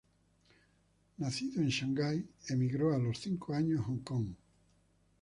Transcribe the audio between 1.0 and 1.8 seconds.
Nacido en